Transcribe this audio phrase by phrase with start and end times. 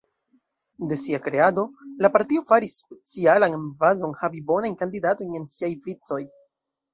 [0.91, 1.65] De sia kreado,
[2.05, 6.21] la partio faris specialan emfazon havi bonajn kandidatojn en siaj vicoj.